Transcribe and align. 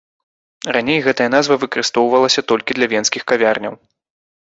Раней 0.75 0.99
гэтая 1.07 1.27
назва 1.35 1.57
выкарыстоўвалася 1.63 2.41
толькі 2.53 2.77
для 2.79 2.87
венскіх 2.95 3.23
кавярняў. 3.33 3.73